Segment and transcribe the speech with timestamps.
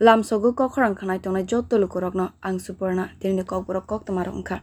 [0.00, 4.56] lamsogo kok khorang khanai tongnai jotto lukorokno ang suporna tirni kok borok kok tomarok wngkha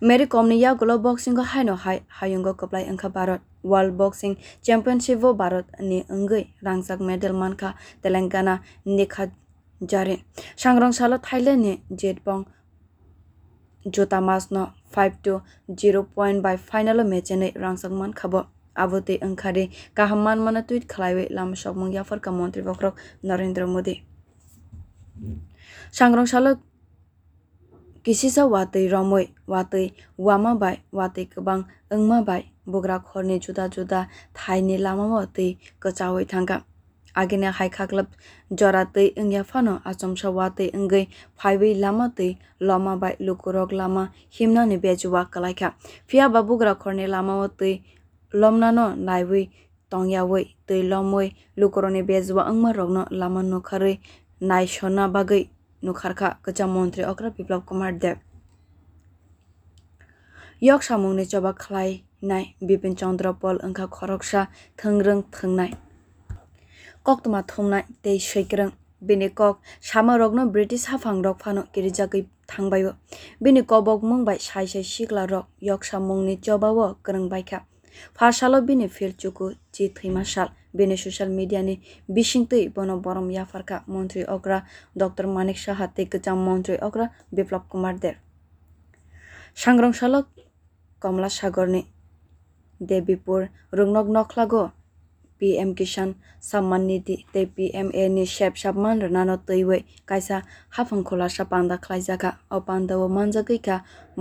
[0.00, 4.34] mary komni yagulo boxing go haino hai hayungo koplai wngkha bharat world boxing
[4.66, 9.30] championship o bharat ni wngwi rangjak medal mankha telangana nikha
[9.90, 10.16] jare
[10.56, 12.42] sangrong salo thailand ni jetbong
[13.94, 18.40] jota mas no 5 to 0 point by final o match ni rangjak mankha bo
[18.74, 24.02] aboti wngkhari kaham manmana tweet khlaiwi lama sokmung yafarka mantri bokrok narendra modi
[28.90, 35.58] romoi watui wama bai watui kwbang wngma bai bugra khorni juda juda thaini lamao tui
[35.80, 36.64] kwchawi thangka
[37.14, 38.06] agene hai khaklap
[38.50, 44.78] jora tui wngya phano achomsa watui wngwi phaiwi lama tui lama bai lukurok lama himnani
[44.78, 45.74] bejuwa kalaikha
[46.06, 47.82] phiaba bugra khorni lamao tui
[48.32, 49.50] lomnano naiwi
[49.90, 54.00] tongyawi tui lomwi lukuroni bejuwa wngma rokno lama nukharwi
[54.48, 55.50] naishona bagwi
[55.82, 58.18] nukharkha kwcham mantri okra biplab kumar dev
[60.60, 64.40] yok samungni choba khlai nai bipin chandra pol wngkha khoroksa
[64.78, 65.70] thungrung thungnai
[67.06, 68.72] koktoma thumnai tei swikrung
[69.06, 72.92] bini kok samarokno british hafangrok phano kirijagwi thangbaio
[73.42, 77.71] bini kobok mungbai sai sai sikla rok yok samungni chobao kwrwngbaikha ফার্সালো বিনি
[78.96, 80.48] feel চুকু চি থৈমা সাল
[80.78, 81.74] বিনি social মিডিয়ানি
[82.16, 84.58] বিশিংতৈ বন বরম ইয়াফারকা মন্ত্রী অগ্রা,
[85.00, 88.16] doctor মানিক সাহা তেগজাম মন্ত্রী অগ্রা, বিপ্লব কুমার দেব
[89.62, 90.26] সাংগ্রং সালক
[91.02, 91.82] কমলা সাগরনি
[92.80, 93.40] দেবীপুর
[93.76, 94.64] রুংনক নখলাগো
[95.38, 96.10] পিএম কিষান
[96.50, 100.36] সম্মান নিধি, তে পিএম এ ni shep sapman rnano teiwe kaisa
[100.70, 103.58] hafang khola sa panda khlaijaka o panda o manjagui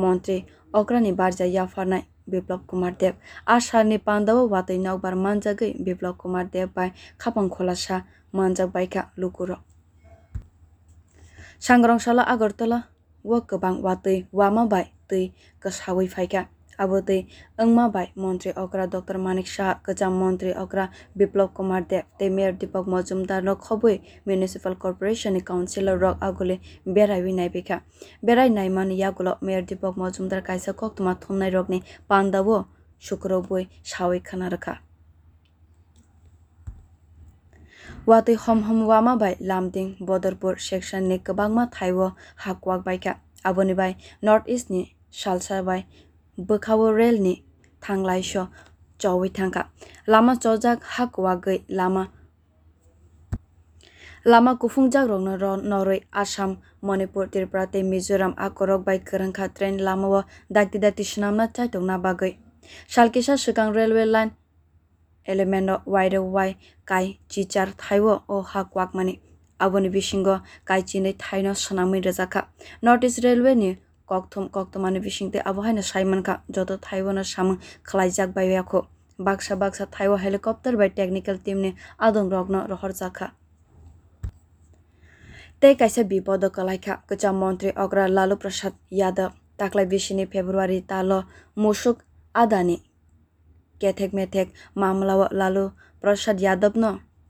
[0.02, 0.38] মন্ত্রী
[0.80, 3.14] অগ্রানি বারজা ইয়াফারনাই বিপ্লব কুমার দেব
[3.48, 7.98] আশারনি পান্দাও বাতৈ নকবার মানজাগৈ বিপ্লব কুমার দেব বাই খাপং খোলাসা
[8.34, 9.50] মানজাক বাইকা লুকুর
[11.62, 12.80] সাংগ্রংশালা আগরতলা
[13.26, 15.24] ও গবাং watui wama bai tui
[15.62, 16.42] গসাউই faika
[16.78, 17.20] tui
[17.60, 20.86] wngma bai মন্ত্রী অগ্রা ডক্টর মানিক সাহা গোজাম মন্ত্রী অগ্রা
[21.16, 23.96] বিপ্লব কুমার দেব তে মেয়র দীপক মজুমদার রক খবই
[24.28, 26.56] মিউনিসিপাল কর্পোরেশন কাউন্সিলর রক আগলে
[26.96, 27.78] বেড়াইবি নাইবিকা
[28.26, 31.80] বেড়াই নাইমান ইয়াগুলো মেয়র দীপক মজুমদার কাইসা কক্তমা থমনাই রকনি
[32.10, 32.58] পান্দাবো
[33.02, 34.76] শুক্র বই সাওই খানা রাখা
[38.04, 42.08] watui hom hom wama bai lamding bodarpur section ni kwbangma thaiwo
[42.38, 43.12] hakwak baika
[43.46, 43.94] aboni bai
[44.24, 44.82] north east ni
[45.14, 45.82] salsa bai
[46.38, 47.44] bwkhao rail ni
[47.82, 48.48] thanglai-sho
[48.98, 49.70] chowi thangka
[50.08, 52.08] lama chojak hakwagwi lama
[54.26, 60.80] lama kufungjak rokno noroi assam manipur tripura tei mizoram akorok bai kwrwngkha train lamao dakti
[60.80, 62.38] dakti swnamna chaitongna bagwi
[62.88, 64.32] salkisa swkang railway line
[65.26, 69.20] element elemento wairo wai kai chichar thaiwo o hakwakmani
[69.60, 72.48] aboni bisingo kai chinai thaino swnamwi rwjakha
[72.82, 73.78] north east railway ni
[74.12, 78.80] kokthum koktomani bisingte abo haino saimankha joto thaibono samung khlaijak bai yakho
[79.26, 81.72] baksa baksa thaiwo helicopter bai technical team ni
[82.06, 83.28] adong rokno rohorjakha
[85.60, 91.20] tei kaisa bipodo kalaikha kwcham mantri ogra lalu prasad yadav taklai bisini february talo
[91.56, 91.98] mushuk
[92.42, 92.78] adani
[93.80, 95.66] kethek methek mamlao lalu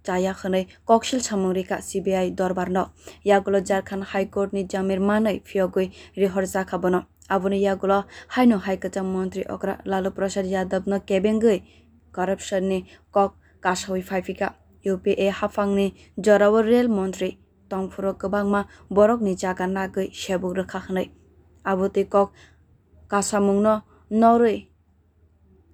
[0.06, 2.92] prasad yadav no chaya khwnai koksil samung reka cbi dorbar no
[3.26, 9.46] yagulo jharkhand high court ni jamir manai phiyogwi rihorjakha bono aboni yagulo haino haikacham mantri
[9.50, 11.64] okra lalu prasad yadav no kebengwi
[12.12, 14.54] corruption ni kok kasawi phaifika
[14.86, 17.38] UPA hafangni jorao rail mantri
[17.70, 18.66] tongfuro kwbangma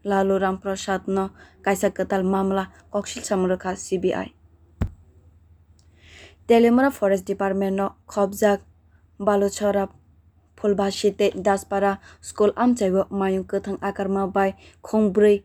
[0.10, 1.18] Lalu Ramprasad ন
[1.66, 2.64] কাইসা কাতাল মামলা
[2.94, 4.28] ককশিল সামরখা CBI
[6.50, 7.80] তেলেমরা forest department
[8.14, 8.60] খবজাক
[9.20, 9.84] বালুছরা
[10.58, 11.92] ফুলবাসিতে Daspara
[12.28, 14.52] school আমচাইব মায়ুং কথং akarma bai
[14.84, 15.36] khongbrui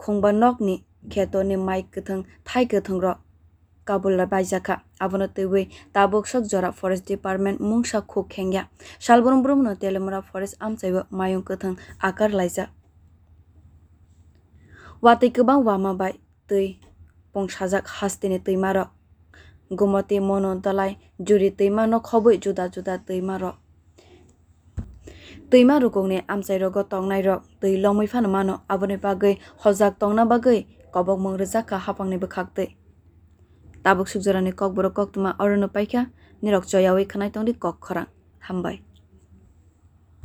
[0.00, 0.74] khongba nokni
[1.12, 3.12] khetoni mai kwthang thai kwthang ro
[3.86, 5.62] kabul baijaka abono teiwi
[5.94, 8.62] tabuk sok jora forest department mungsa khuk khengya
[9.00, 12.30] salbrum brum no telemra forest amchaibo mayung kwthang akar
[15.02, 16.18] watui kwbang wama bai
[16.48, 16.80] tui
[17.32, 18.90] pongsajak hasteni tuima rok
[19.70, 23.56] gumoti mono dalai juri tuima no khoboi juda juda tuima rok
[25.50, 31.20] tuima rukungni amchairogo tongnai rok tui lomui phano mano aboni bagui hojak tongna bagui kobok
[31.20, 32.76] mung rwjaka hapangni bwkhak tui
[33.82, 36.06] tabuk sukjorani kok borok koktuma orono paikha
[36.42, 38.87] nirok choyawi khanai tongdi kok khorang hambai